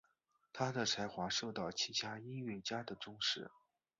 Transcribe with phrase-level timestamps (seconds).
[0.51, 3.51] 他的才华受到其他音乐家的重视。